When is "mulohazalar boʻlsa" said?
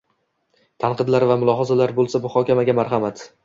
1.43-2.25